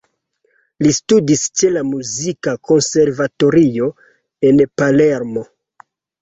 [0.85, 3.91] Li studis ĉe la muzika konservatorio
[4.51, 5.47] en Palermo.